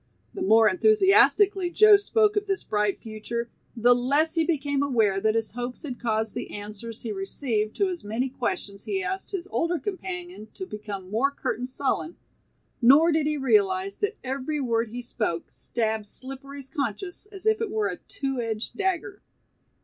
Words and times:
The 0.33 0.41
more 0.41 0.67
enthusiastically 0.67 1.69
Joe 1.69 1.95
spoke 1.95 2.35
of 2.35 2.47
this 2.47 2.63
bright 2.63 2.99
future, 2.99 3.51
the 3.77 3.93
less 3.93 4.33
he 4.33 4.43
became 4.43 4.81
aware 4.81 5.21
that 5.21 5.35
his 5.35 5.51
hopes 5.51 5.83
had 5.83 5.99
caused 5.99 6.33
the 6.33 6.49
answers 6.55 7.01
he 7.03 7.11
received 7.11 7.75
to 7.75 7.85
his 7.85 8.03
many 8.03 8.27
questions 8.27 8.85
he 8.85 9.03
asked 9.03 9.29
his 9.29 9.47
older 9.51 9.77
companion 9.77 10.47
to 10.55 10.65
become 10.65 11.11
more 11.11 11.29
curt 11.29 11.59
and 11.59 11.69
sullen, 11.69 12.17
nor 12.81 13.11
did 13.11 13.27
he 13.27 13.37
realize 13.37 13.99
that 13.99 14.17
every 14.23 14.59
word 14.59 14.89
he 14.89 15.03
spoke 15.03 15.51
stabbed 15.51 16.07
Slippery's 16.07 16.71
conscience 16.71 17.27
as 17.27 17.45
if 17.45 17.61
it 17.61 17.69
were 17.69 17.85
a 17.87 17.97
two 17.97 18.39
edged 18.41 18.75
dagger. 18.75 19.21